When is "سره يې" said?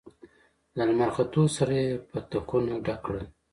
1.57-1.89